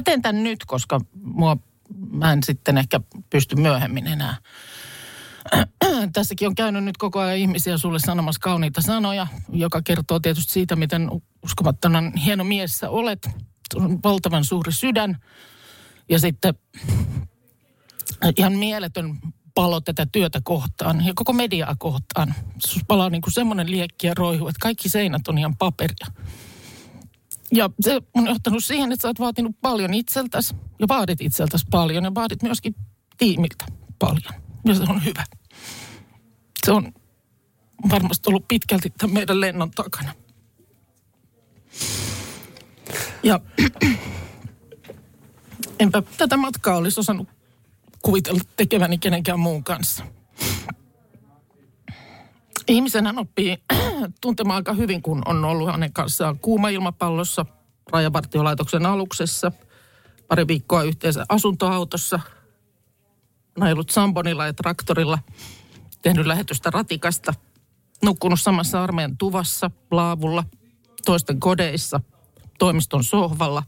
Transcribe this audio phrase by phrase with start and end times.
[0.00, 1.56] Mä teen tämän nyt, koska mua,
[2.10, 4.36] mä en sitten ehkä pysty myöhemmin enää.
[6.12, 10.76] Tässäkin on käynyt nyt koko ajan ihmisiä sulle sanomassa kauniita sanoja, joka kertoo tietysti siitä,
[10.76, 11.10] miten
[11.42, 13.28] uskomattoman hieno mies sä olet.
[13.74, 15.16] On valtavan suuri sydän.
[16.08, 16.54] Ja sitten
[18.36, 19.18] ihan mieletön
[19.54, 22.34] palo tätä työtä kohtaan ja koko mediaa kohtaan.
[22.66, 26.06] Sus palaa niin kuin semmoinen liekki ja roihu, että kaikki seinät on ihan paperia.
[27.52, 32.04] Ja se on johtanut siihen, että sä oot vaatinut paljon itseltäsi ja vaadit itseltäsi paljon
[32.04, 32.74] ja vaadit myöskin
[33.18, 33.64] tiimiltä
[33.98, 34.42] paljon.
[34.64, 35.24] Ja se on hyvä.
[36.66, 36.92] Se on
[37.90, 40.12] varmasti ollut pitkälti tämän meidän lennon takana.
[43.22, 43.40] Ja
[45.78, 47.28] enpä tätä matkaa olisi osannut
[48.02, 50.04] kuvitella tekeväni kenenkään muun kanssa.
[52.70, 53.56] Ihmisenhän oppii
[54.20, 57.46] tuntemaan aika hyvin, kun on ollut hänen kanssaan kuuma ilmapallossa,
[57.92, 59.52] rajavartiolaitoksen aluksessa,
[60.28, 62.20] pari viikkoa yhteensä asuntoautossa,
[63.58, 65.18] nailut sambonilla ja traktorilla,
[66.02, 67.34] tehnyt lähetystä ratikasta,
[68.04, 70.44] nukkunut samassa armeijan tuvassa, laavulla,
[71.04, 72.00] toisten kodeissa,
[72.58, 73.62] toimiston sohvalla,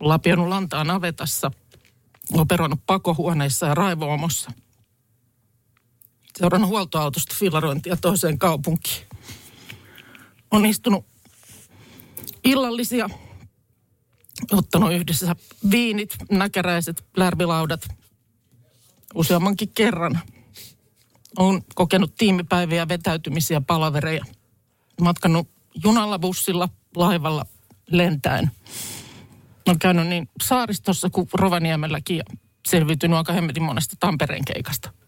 [0.00, 1.50] lapionut lantaa navetassa,
[2.32, 4.52] operoinut pakohuoneissa ja raivoomossa–
[6.38, 9.06] seurannut huoltoautosta fillarointia toiseen kaupunkiin.
[10.50, 11.06] On istunut
[12.44, 13.10] illallisia,
[14.52, 15.36] ottanut yhdessä
[15.70, 17.88] viinit, näkäräiset, lärvilaudat
[19.14, 20.20] useammankin kerran.
[21.38, 24.24] Olen kokenut tiimipäiviä, vetäytymisiä, palavereja.
[25.00, 25.48] Matkannut
[25.84, 27.46] junalla, bussilla, laivalla,
[27.90, 28.50] lentäen.
[29.66, 32.24] Olen käynyt niin saaristossa kuin Rovaniemelläkin ja
[32.66, 34.90] selviytynyt aika hemmetin monesta Tampereen keikasta–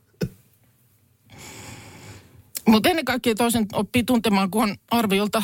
[2.69, 5.43] mutta ennen kaikkea toisen oppii tuntemaan, kun on arviolta,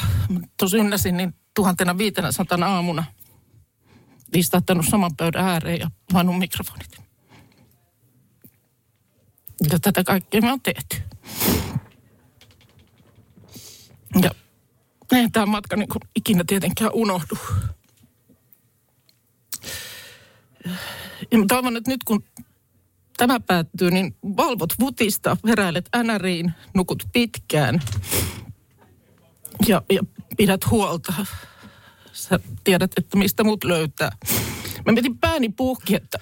[0.56, 3.04] tuossa ynnäsin, niin tuhantena viitenä satana aamuna
[4.34, 6.98] istahtanut saman pöydän ääreen ja vannut mikrofonit.
[9.72, 10.97] Ja tätä kaikkea me on tehty.
[14.22, 14.30] Ja
[15.12, 17.38] eihän tämä matka niin kuin ikinä tietenkään unohdu.
[21.32, 22.25] Ja mä toivon, että nyt kun
[23.20, 27.81] tämä päättyy, niin valvot vutista, heräilet NRiin, nukut pitkään
[29.66, 30.00] ja, ja
[30.36, 31.12] pidät huolta.
[32.12, 34.10] Sä tiedät, että mistä mut löytää.
[34.86, 36.19] Mä mietin pääni puhki, että,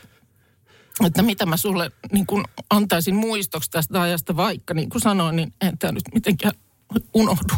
[1.06, 5.53] että mitä mä sulle niin kun antaisin muistoksi tästä ajasta, vaikka niin kuin sanoin, niin
[5.60, 6.54] en tämä nyt mitenkään
[7.14, 7.54] unohdu.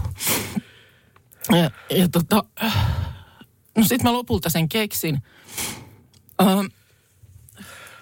[1.48, 2.44] Ja, ja tota,
[3.78, 5.22] no sit mä lopulta sen keksin.
[6.42, 6.66] Ähm,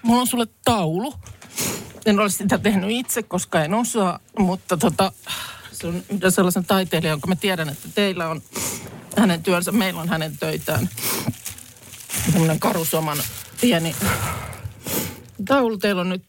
[0.03, 1.13] mulla on sulle taulu.
[2.05, 5.11] En ole sitä tehnyt itse, koska en osaa, mutta tota,
[5.71, 8.41] se on yhden sellaisen taiteilijan, jonka mä tiedän, että teillä on
[9.17, 10.89] hänen työnsä, meillä on hänen töitään.
[12.31, 13.17] Tämmöinen karusoman
[13.61, 13.95] pieni
[15.45, 15.77] taulu.
[15.77, 16.23] Teillä on nyt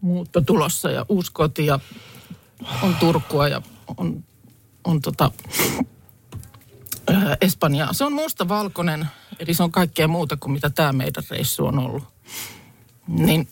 [0.00, 1.78] muutto tulossa ja uusi koti ja
[2.82, 3.62] on Turkua ja
[3.96, 4.24] on,
[4.84, 5.30] on tota,
[7.40, 7.92] Espanjaa.
[7.92, 9.06] Se on musta-valkoinen,
[9.38, 12.04] eli se on kaikkea muuta kuin mitä tämä meidän reissu on ollut.
[13.06, 13.48] Niin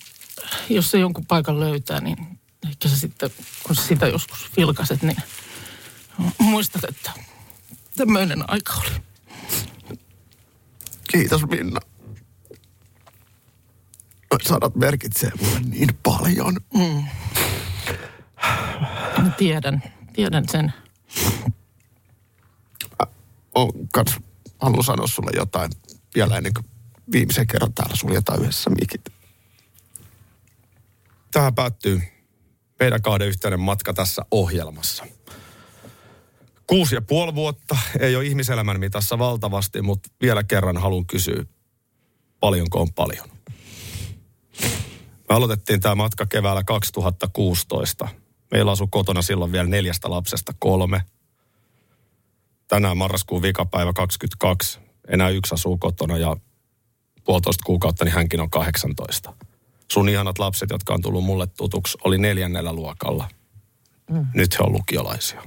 [0.69, 3.31] jos se jonkun paikan löytää, niin ehkä se sitten,
[3.62, 5.16] kun sä sitä joskus vilkaset, niin
[6.38, 7.11] muistat, että
[7.97, 8.91] tämmöinen aika oli.
[11.10, 11.81] Kiitos Minna.
[14.43, 16.56] Sanat merkitsee mulle niin paljon.
[16.75, 17.05] Mm.
[19.22, 20.72] Mä tiedän, tiedän sen.
[22.99, 23.06] Mä
[23.55, 24.16] oon kans
[24.60, 25.71] halunnut sanoa sulle jotain
[26.15, 26.66] vielä ennen kuin
[27.12, 29.09] viimeisen kerran täällä suljetaan yhdessä mikit
[31.30, 32.03] tähän päättyy
[32.80, 35.06] meidän kahden yhteinen matka tässä ohjelmassa.
[36.66, 41.44] Kuusi ja puoli vuotta ei ole ihmiselämän mitassa valtavasti, mutta vielä kerran haluan kysyä,
[42.41, 43.28] paljonko on paljon?
[45.28, 48.09] Me aloitettiin tämä matka keväällä 2016.
[48.50, 51.04] Meillä asui kotona silloin vielä neljästä lapsesta kolme.
[52.68, 54.78] Tänään marraskuun vikapäivä 22.
[55.09, 56.36] Enää yksi asuu kotona ja
[57.24, 59.34] puolitoista kuukautta, niin hänkin on 18
[59.92, 63.28] sun ihanat lapset, jotka on tullut mulle tutuksi, oli neljännellä luokalla.
[64.10, 64.27] Mm.
[64.34, 65.42] Nyt he on lukiolaisia.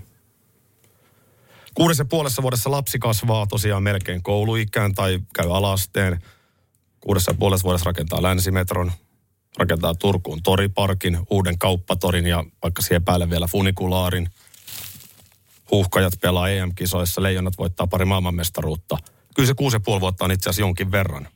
[1.74, 6.24] Kuudessa ja puolessa vuodessa lapsi kasvaa tosiaan melkein kouluikään tai käy alasteen.
[7.00, 8.92] Kuudessa ja puolessa vuodessa rakentaa länsimetron,
[9.58, 14.30] rakentaa Turkuun toriparkin, uuden kauppatorin ja vaikka siihen päälle vielä funikulaarin.
[15.72, 18.98] Huuhkajat pelaa EM-kisoissa, leijonat voittaa pari maailmanmestaruutta.
[19.36, 21.28] Kyllä se kuusi ja puoli vuotta on itse asiassa jonkin verran.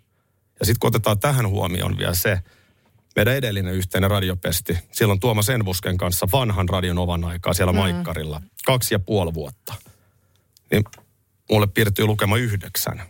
[0.59, 2.39] Ja sitten kun otetaan tähän huomioon vielä se,
[3.17, 7.77] meidän edellinen yhteinen radiopesti, silloin Tuomas Enbusken kanssa vanhan radion ovan aikaa siellä mm.
[7.77, 9.73] Maikkarilla, kaksi ja puoli vuotta.
[10.71, 10.83] Niin
[11.51, 13.03] mulle piirtyy lukema yhdeksän.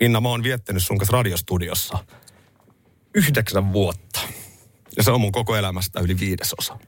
[0.00, 1.98] Minna, mä oon viettänyt sun kanssa radiostudiossa
[3.14, 4.20] yhdeksän vuotta.
[4.96, 6.78] Ja se on mun koko elämästä yli viidesosa.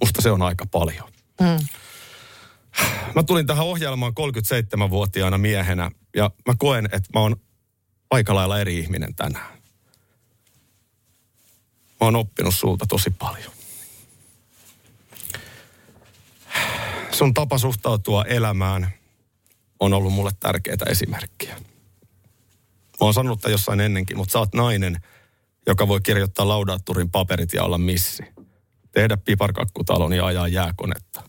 [0.00, 1.08] Musta se on aika paljon.
[1.40, 1.66] Mm.
[3.14, 7.36] Mä tulin tähän ohjelmaan 37-vuotiaana miehenä ja mä koen, että mä oon
[8.10, 9.55] aika lailla eri ihminen tänään.
[12.00, 13.52] Mä oon oppinut sulta tosi paljon.
[17.12, 18.90] Sun tapa suhtautua elämään
[19.80, 21.56] on ollut mulle tärkeitä esimerkkiä.
[23.00, 24.96] Mä oon sanonut tämän jossain ennenkin, mutta sä oot nainen,
[25.66, 28.22] joka voi kirjoittaa laudaatturin paperit ja olla missi.
[28.92, 31.22] Tehdä piparkakkutalon ja ajaa jääkonetta.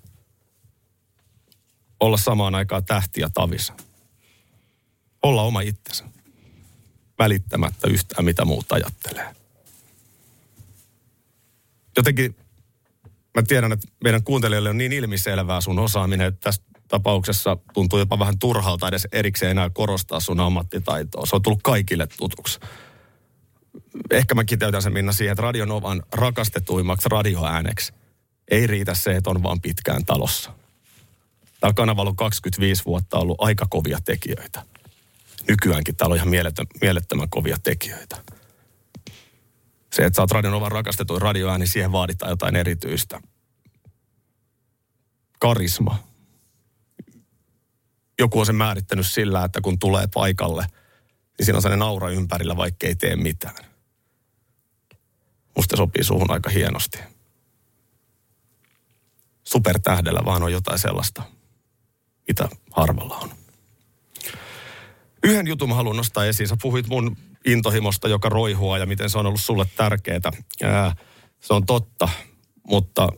[2.00, 3.74] Olla samaan aikaan tähti ja tavisa.
[5.24, 6.06] Olla oma itsensä.
[7.20, 9.36] Välittämättä yhtään mitä muuta ajattelee
[11.98, 12.36] jotenkin
[13.38, 18.20] mä tiedän, että meidän kuuntelijoille on niin ilmiselvää sun osaaminen, että tässä tapauksessa tuntuu jopa
[18.20, 21.26] vähän turhalta edes erikseen enää korostaa sun ammattitaitoa.
[21.26, 22.60] Se on tullut kaikille tutuksi.
[24.12, 27.94] Ehkä mä kiteytän sen Minna siihen, että Radionovan rakastetuimmaksi radioääneksi
[28.52, 30.54] ei riitä se, että on vaan pitkään talossa.
[31.60, 34.64] Tämä kanavalla on 25 vuotta ollut aika kovia tekijöitä.
[35.48, 36.30] Nykyäänkin täällä on ihan
[36.82, 38.18] mielettömän kovia tekijöitä
[39.94, 43.22] se, että sä oot Radionovan rakastetuin radioääni, niin siihen vaaditaan jotain erityistä.
[45.40, 46.04] Karisma.
[48.20, 50.66] Joku on sen määrittänyt sillä, että kun tulee paikalle,
[51.38, 53.66] niin siinä on sellainen aura ympärillä, vaikka ei tee mitään.
[55.56, 57.00] Musta sopii suhun aika hienosti.
[59.44, 61.24] Supertähdellä vaan on jotain sellaista,
[62.28, 63.30] mitä harvalla on.
[65.24, 66.48] Yhden jutun mä haluan nostaa esiin.
[66.48, 70.32] Sä puhuit mun intohimosta, joka roihua ja miten se on ollut sulle tärkeää.
[71.40, 72.10] Se on totta,
[72.68, 73.10] mutta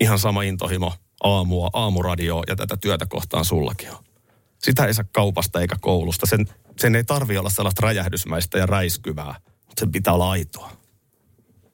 [0.00, 0.92] ihan sama intohimo
[1.22, 4.04] aamua, aamuradioa ja tätä työtä kohtaan sullakin on.
[4.58, 6.26] Sitä ei saa kaupasta eikä koulusta.
[6.26, 6.46] Sen,
[6.80, 9.34] sen ei tarvi olla sellaista räjähdysmäistä ja räiskyvää,
[9.66, 10.70] mutta sen pitää olla aitoa.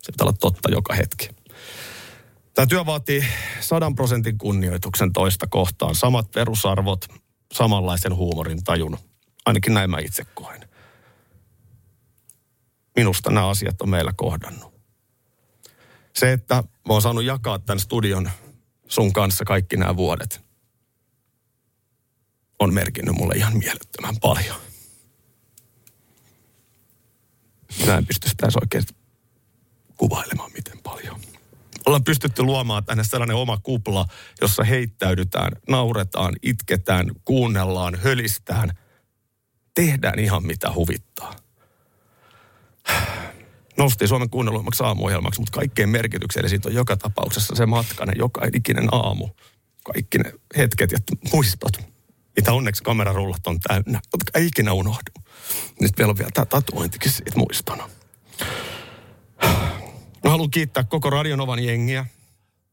[0.03, 1.29] Se pitää olla totta joka hetki.
[2.55, 3.25] Tämä työ vaatii
[3.61, 5.95] sadan prosentin kunnioituksen toista kohtaan.
[5.95, 7.07] Samat perusarvot,
[7.53, 8.99] samanlaisen huumorin tajun.
[9.47, 10.70] Ainakin näin mä itse koen
[13.01, 14.75] minusta nämä asiat on meillä kohdannut.
[16.17, 18.31] Se, että mä oon saanut jakaa tämän studion
[18.89, 20.41] sun kanssa kaikki nämä vuodet,
[22.59, 24.57] on merkinnyt mulle ihan mielettömän paljon.
[27.87, 28.85] Mä en pysty sitä oikein
[29.97, 31.21] kuvailemaan miten paljon.
[31.87, 34.07] Ollaan pystytty luomaan tänne sellainen oma kupla,
[34.41, 38.79] jossa heittäydytään, nauretaan, itketään, kuunnellaan, hölistään.
[39.75, 41.50] Tehdään ihan mitä huvittaa
[43.79, 48.89] nosti Suomen kuunnelluimmaksi aamuohjelmaksi, mutta kaikkein merkityksellisintä on joka tapauksessa se matka, ne joka ikinen
[48.93, 49.29] aamu.
[49.85, 50.99] Kaikki ne hetket ja
[51.33, 51.73] muistot,
[52.37, 55.13] mitä onneksi kamerarullat on täynnä, jotka ei ikinä unohdu.
[55.81, 57.91] Nyt vielä on vielä tämä tatuointikin siitä muistona.
[60.25, 62.07] Mä haluan kiittää koko Radionovan jengiä,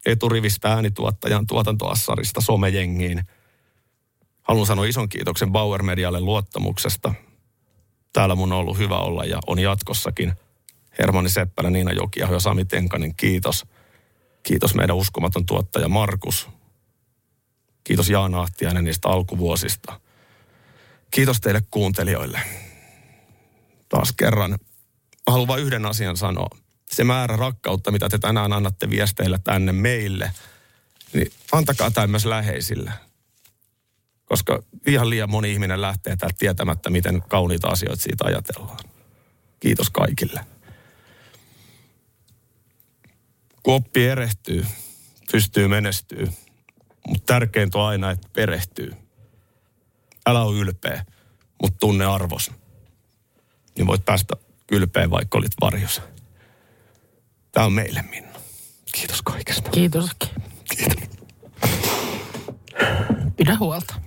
[0.05, 3.23] eturivistä äänituottajan tuotantoassarista somejengiin.
[4.41, 7.13] Haluan sanoa ison kiitoksen Bauer Medialle luottamuksesta.
[8.13, 10.33] Täällä mun on ollut hyvä olla ja on jatkossakin–
[10.99, 13.65] Hermanni Seppälä, Niina Jokia ja Sami Tenkanen, kiitos.
[14.43, 16.49] Kiitos meidän uskomaton tuottaja Markus.
[17.83, 19.99] Kiitos Jaana Ahtiainen niistä alkuvuosista.
[21.11, 22.41] Kiitos teille kuuntelijoille.
[23.89, 24.59] Taas kerran.
[25.27, 26.49] Haluan vain yhden asian sanoa.
[26.85, 30.31] Se määrä rakkautta, mitä te tänään annatte viesteillä tänne meille,
[31.13, 32.91] niin antakaa tämä myös läheisille.
[34.27, 38.77] Koska ihan liian moni ihminen lähtee täältä tietämättä, miten kauniita asioita siitä ajatellaan.
[39.59, 40.45] Kiitos kaikille.
[43.67, 44.65] kun oppi erehtyy,
[45.31, 46.27] pystyy menestyy.
[47.07, 48.93] Mutta tärkeintä on aina, että perehtyy.
[50.25, 51.05] Älä ole ylpeä,
[51.61, 52.51] mutta tunne arvos.
[53.77, 54.33] Niin voit päästä
[54.71, 56.01] ylpeä, vaikka olit varjossa.
[57.51, 58.39] Tämä on meille, Minna.
[58.93, 59.69] Kiitos kaikesta.
[59.69, 60.09] Kiitos.
[60.77, 61.09] Kiitos.
[63.37, 64.06] Pidä huolta.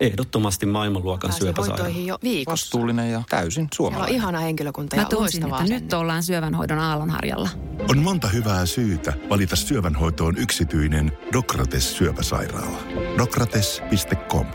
[0.00, 1.88] Ehdottomasti maailmanluokan syöpäsairaala.
[1.88, 2.64] jo viikossa.
[2.64, 4.14] Vastuullinen ja täysin Siellä on suomalainen.
[4.14, 7.48] ihana henkilökunta ja Mä tunsin, loistavaa että nyt ollaan syövänhoidon aallonharjalla.
[7.90, 12.78] On monta hyvää syytä valita syövänhoitoon yksityinen Dokrates syöpäsairaala.
[13.18, 14.46] Dokrates.com